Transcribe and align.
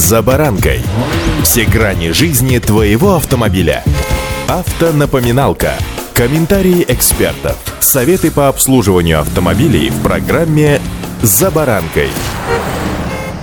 «За 0.00 0.22
баранкой». 0.22 0.80
Все 1.42 1.66
грани 1.66 2.12
жизни 2.12 2.58
твоего 2.58 3.16
автомобиля. 3.16 3.84
Автонапоминалка. 4.48 5.74
Комментарии 6.14 6.86
экспертов. 6.88 7.58
Советы 7.80 8.30
по 8.30 8.48
обслуживанию 8.48 9.20
автомобилей 9.20 9.90
в 9.90 10.02
программе 10.02 10.80
«За 11.20 11.50
баранкой». 11.50 12.08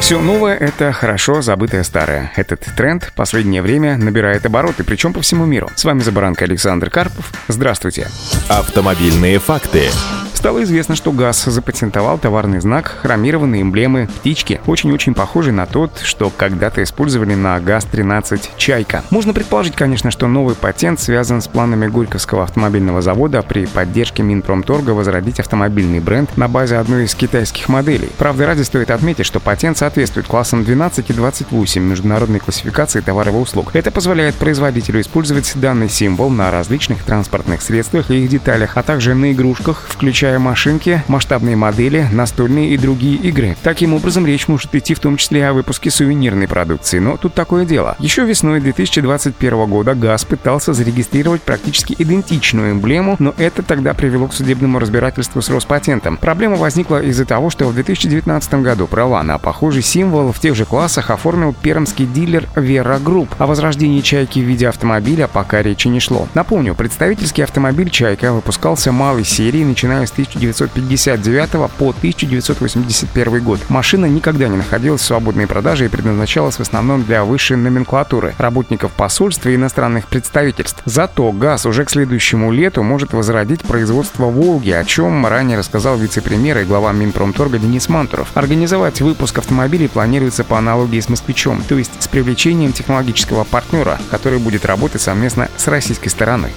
Все 0.00 0.18
новое— 0.18 0.56
это 0.58 0.90
хорошо 0.92 1.42
забытое 1.42 1.82
старое. 1.82 2.32
Этот 2.34 2.64
тренд 2.74 3.12
последнее 3.14 3.60
время 3.60 3.98
набирает 3.98 4.46
обороты, 4.46 4.84
причем 4.84 5.12
по 5.12 5.20
всему 5.20 5.44
миру. 5.44 5.68
С 5.76 5.84
вами 5.84 6.00
«За 6.00 6.12
баранкой» 6.12 6.46
Александр 6.46 6.88
Карпов. 6.88 7.30
Здравствуйте. 7.48 8.08
Автомобильные 8.48 9.38
факты. 9.38 9.90
Стало 10.38 10.62
известно, 10.62 10.94
что 10.94 11.10
ГАЗ 11.10 11.46
запатентовал 11.46 12.16
товарный 12.16 12.60
знак 12.60 12.98
хромированные 13.02 13.62
эмблемы 13.62 14.08
птички, 14.20 14.60
очень-очень 14.68 15.12
похожий 15.12 15.52
на 15.52 15.66
тот, 15.66 15.98
что 16.04 16.30
когда-то 16.30 16.80
использовали 16.84 17.34
на 17.34 17.58
ГАЗ-13 17.58 18.50
«Чайка». 18.56 19.02
Можно 19.10 19.34
предположить, 19.34 19.74
конечно, 19.74 20.12
что 20.12 20.28
новый 20.28 20.54
патент 20.54 21.00
связан 21.00 21.40
с 21.40 21.48
планами 21.48 21.88
Горьковского 21.88 22.44
автомобильного 22.44 23.02
завода 23.02 23.42
при 23.42 23.66
поддержке 23.66 24.22
Минпромторга 24.22 24.92
возродить 24.92 25.40
автомобильный 25.40 25.98
бренд 25.98 26.36
на 26.36 26.46
базе 26.46 26.76
одной 26.76 27.06
из 27.06 27.16
китайских 27.16 27.68
моделей. 27.68 28.10
Правда, 28.16 28.46
ради 28.46 28.62
стоит 28.62 28.92
отметить, 28.92 29.26
что 29.26 29.40
патент 29.40 29.76
соответствует 29.76 30.28
классам 30.28 30.62
12 30.62 31.10
и 31.10 31.12
28 31.14 31.82
международной 31.82 32.38
классификации 32.38 33.00
товаров 33.00 33.34
и 33.34 33.38
услуг. 33.38 33.70
Это 33.72 33.90
позволяет 33.90 34.36
производителю 34.36 35.00
использовать 35.00 35.50
данный 35.56 35.88
символ 35.88 36.30
на 36.30 36.52
различных 36.52 37.02
транспортных 37.02 37.60
средствах 37.60 38.12
и 38.12 38.22
их 38.22 38.30
деталях, 38.30 38.76
а 38.76 38.84
также 38.84 39.16
на 39.16 39.32
игрушках, 39.32 39.88
включая 39.88 40.27
включая 40.28 40.38
машинки, 40.38 41.02
масштабные 41.08 41.56
модели, 41.56 42.06
настольные 42.12 42.70
и 42.70 42.76
другие 42.76 43.16
игры. 43.16 43.56
Таким 43.62 43.94
образом, 43.94 44.26
речь 44.26 44.46
может 44.46 44.74
идти 44.74 44.92
в 44.92 45.00
том 45.00 45.16
числе 45.16 45.48
о 45.48 45.54
выпуске 45.54 45.90
сувенирной 45.90 46.46
продукции. 46.46 46.98
Но 46.98 47.16
тут 47.16 47.32
такое 47.32 47.64
дело. 47.64 47.96
Еще 47.98 48.26
весной 48.26 48.60
2021 48.60 49.66
года 49.66 49.94
ГАЗ 49.94 50.26
пытался 50.26 50.74
зарегистрировать 50.74 51.40
практически 51.40 51.94
идентичную 51.98 52.72
эмблему, 52.72 53.16
но 53.18 53.34
это 53.38 53.62
тогда 53.62 53.94
привело 53.94 54.26
к 54.26 54.34
судебному 54.34 54.78
разбирательству 54.78 55.40
с 55.40 55.48
Роспатентом. 55.48 56.18
Проблема 56.18 56.56
возникла 56.56 57.02
из-за 57.02 57.24
того, 57.24 57.48
что 57.48 57.66
в 57.66 57.74
2019 57.74 58.54
году 58.56 58.86
права 58.86 59.22
на 59.22 59.38
похожий 59.38 59.82
символ 59.82 60.32
в 60.32 60.40
тех 60.40 60.54
же 60.54 60.66
классах 60.66 61.08
оформил 61.10 61.54
пермский 61.54 62.04
дилер 62.04 62.46
Вера 62.54 62.98
Групп. 62.98 63.34
О 63.38 63.46
возрождении 63.46 64.02
«Чайки» 64.02 64.40
в 64.40 64.44
виде 64.44 64.68
автомобиля 64.68 65.26
пока 65.26 65.62
речи 65.62 65.88
не 65.88 66.00
шло. 66.00 66.28
Напомню, 66.34 66.74
представительский 66.74 67.44
автомобиль 67.44 67.88
«Чайка» 67.88 68.34
выпускался 68.34 68.92
малой 68.92 69.24
серии, 69.24 69.64
начиная 69.64 70.04
с 70.04 70.17
1959 70.18 71.70
по 71.78 71.90
1981 71.90 73.42
год. 73.44 73.60
Машина 73.68 74.06
никогда 74.06 74.48
не 74.48 74.56
находилась 74.56 75.02
в 75.02 75.04
свободной 75.04 75.46
продаже 75.46 75.84
и 75.84 75.88
предназначалась 75.88 76.56
в 76.56 76.60
основном 76.60 77.04
для 77.04 77.22
высшей 77.24 77.56
номенклатуры, 77.56 78.34
работников 78.38 78.90
посольства 78.92 79.50
и 79.50 79.54
иностранных 79.54 80.08
представительств. 80.08 80.82
Зато 80.86 81.30
ГАЗ 81.30 81.66
уже 81.66 81.84
к 81.84 81.90
следующему 81.90 82.50
лету 82.50 82.82
может 82.82 83.12
возродить 83.12 83.62
производство 83.62 84.24
«Волги», 84.24 84.70
о 84.70 84.84
чем 84.84 85.24
ранее 85.24 85.58
рассказал 85.58 85.96
вице-премьер 85.96 86.58
и 86.58 86.64
глава 86.64 86.92
Минпромторга 86.92 87.58
Денис 87.58 87.88
Мантуров. 87.88 88.28
Организовать 88.34 89.00
выпуск 89.00 89.38
автомобилей 89.38 89.86
планируется 89.86 90.42
по 90.42 90.58
аналогии 90.58 90.98
с 90.98 91.08
«Москвичом», 91.08 91.62
то 91.62 91.78
есть 91.78 91.92
с 92.00 92.08
привлечением 92.08 92.72
технологического 92.72 93.44
партнера, 93.44 94.00
который 94.10 94.40
будет 94.40 94.64
работать 94.64 95.00
совместно 95.00 95.48
с 95.56 95.68
российской 95.68 96.08
стороной. 96.08 96.50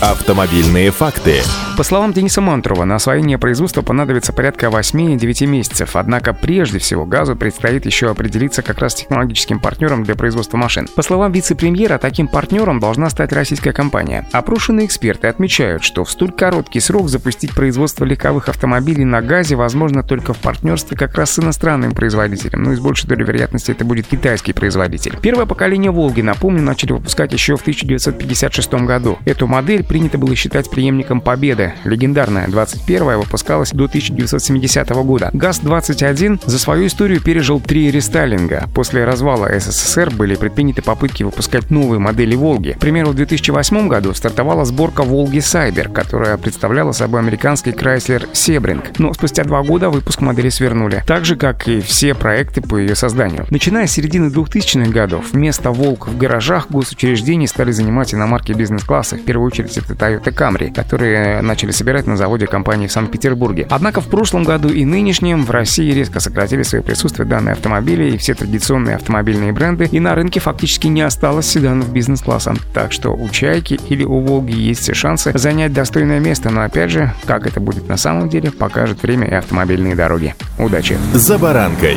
Автомобильные 0.00 0.90
факты. 0.90 1.42
По 1.76 1.84
словам 1.84 2.12
Дениса 2.12 2.40
Мантрова, 2.40 2.84
на 2.84 2.98
освоение 3.02 3.36
производства 3.36 3.82
понадобится 3.82 4.32
порядка 4.32 4.66
8-9 4.66 5.46
месяцев. 5.46 5.96
Однако 5.96 6.32
прежде 6.32 6.78
всего 6.78 7.04
газу 7.04 7.34
предстоит 7.34 7.84
еще 7.84 8.08
определиться 8.08 8.62
как 8.62 8.78
раз 8.78 8.94
технологическим 8.94 9.58
партнером 9.58 10.04
для 10.04 10.14
производства 10.14 10.56
машин. 10.56 10.86
По 10.94 11.02
словам 11.02 11.32
вице-премьера, 11.32 11.98
таким 11.98 12.28
партнером 12.28 12.78
должна 12.78 13.10
стать 13.10 13.32
российская 13.32 13.72
компания. 13.72 14.28
Опрошенные 14.30 14.86
эксперты 14.86 15.26
отмечают, 15.26 15.82
что 15.82 16.04
в 16.04 16.10
столь 16.12 16.30
короткий 16.30 16.78
срок 16.78 17.08
запустить 17.08 17.52
производство 17.56 18.04
легковых 18.04 18.48
автомобилей 18.48 19.04
на 19.04 19.20
газе 19.20 19.56
возможно 19.56 20.04
только 20.04 20.32
в 20.32 20.38
партнерстве 20.38 20.96
как 20.96 21.16
раз 21.16 21.32
с 21.32 21.40
иностранным 21.40 21.92
производителем. 21.92 22.62
Ну 22.62 22.72
и 22.72 22.76
с 22.76 22.80
большей 22.80 23.08
долей 23.08 23.24
вероятности 23.24 23.72
это 23.72 23.84
будет 23.84 24.06
китайский 24.06 24.52
производитель. 24.52 25.18
Первое 25.20 25.46
поколение 25.46 25.90
«Волги», 25.90 26.20
напомню, 26.20 26.62
начали 26.62 26.92
выпускать 26.92 27.32
еще 27.32 27.56
в 27.56 27.62
1956 27.62 28.74
году. 28.74 29.18
Эту 29.24 29.48
модель 29.48 29.82
принято 29.82 30.18
было 30.18 30.36
считать 30.36 30.70
преемником 30.70 31.20
«Победы». 31.20 31.74
Легендарная 31.82 32.46
21-я 32.92 33.18
выпускалась 33.18 33.70
до 33.70 33.84
1970 33.84 34.88
года. 34.90 35.30
ГАЗ-21 35.32 36.42
за 36.44 36.58
свою 36.58 36.86
историю 36.86 37.20
пережил 37.20 37.60
три 37.60 37.90
рестайлинга. 37.90 38.68
После 38.74 39.04
развала 39.04 39.48
СССР 39.58 40.10
были 40.10 40.34
предприняты 40.34 40.82
попытки 40.82 41.22
выпускать 41.22 41.70
новые 41.70 41.98
модели 41.98 42.34
«Волги». 42.34 42.72
К 42.72 42.78
примеру, 42.78 43.10
в 43.10 43.14
2008 43.14 43.88
году 43.88 44.12
стартовала 44.14 44.64
сборка 44.64 45.02
«Волги 45.02 45.40
Сайбер», 45.40 45.88
которая 45.88 46.36
представляла 46.36 46.92
собой 46.92 47.20
американский 47.20 47.70
Chrysler 47.70 48.30
Sebring. 48.32 48.82
Но 48.98 49.12
спустя 49.14 49.44
два 49.44 49.62
года 49.62 49.90
выпуск 49.90 50.20
модели 50.20 50.48
свернули. 50.48 51.02
Так 51.06 51.24
же, 51.24 51.36
как 51.36 51.68
и 51.68 51.80
все 51.80 52.14
проекты 52.14 52.60
по 52.60 52.76
ее 52.76 52.94
созданию. 52.94 53.46
Начиная 53.50 53.86
с 53.86 53.92
середины 53.92 54.28
2000-х 54.28 54.90
годов, 54.90 55.32
вместо 55.32 55.70
«Волк» 55.70 56.08
в 56.08 56.16
гаражах 56.16 56.70
госучреждений 56.70 57.48
стали 57.48 57.72
занимать 57.72 58.14
иномарки 58.14 58.52
бизнес-класса, 58.52 59.16
в 59.16 59.24
первую 59.24 59.46
очередь 59.46 59.76
это 59.76 59.94
Toyota 59.94 60.34
Camry, 60.34 60.74
которые 60.74 61.42
начали 61.42 61.70
собирать 61.70 62.06
на 62.06 62.16
заводе 62.16 62.46
компании 62.82 62.86
в 62.86 62.92
Санкт-Петербурге. 62.92 63.66
Однако 63.70 64.00
в 64.00 64.08
прошлом 64.08 64.44
году 64.44 64.68
и 64.68 64.84
нынешнем 64.84 65.44
в 65.44 65.50
России 65.50 65.92
резко 65.92 66.20
сократили 66.20 66.62
свое 66.62 66.82
присутствие 66.82 67.26
данные 67.26 67.52
автомобили 67.52 68.10
и 68.10 68.16
все 68.16 68.34
традиционные 68.34 68.96
автомобильные 68.96 69.52
бренды, 69.52 69.88
и 69.90 70.00
на 70.00 70.14
рынке 70.14 70.40
фактически 70.40 70.88
не 70.88 71.02
осталось 71.02 71.46
седанов 71.46 71.90
бизнес-класса. 71.92 72.54
Так 72.74 72.92
что 72.92 73.10
у 73.10 73.28
Чайки 73.28 73.78
или 73.88 74.04
у 74.04 74.20
Волги 74.20 74.52
есть 74.52 74.82
все 74.82 74.94
шансы 74.94 75.32
занять 75.34 75.72
достойное 75.72 76.20
место, 76.20 76.50
но 76.50 76.62
опять 76.62 76.90
же, 76.90 77.12
как 77.26 77.46
это 77.46 77.60
будет 77.60 77.88
на 77.88 77.96
самом 77.96 78.28
деле, 78.28 78.50
покажет 78.50 79.02
время 79.02 79.28
и 79.28 79.34
автомобильные 79.34 79.94
дороги. 79.94 80.34
Удачи! 80.58 80.96
За 81.14 81.38
баранкой. 81.38 81.96